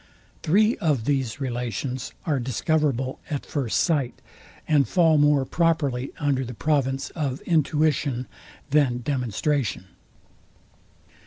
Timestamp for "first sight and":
3.45-4.87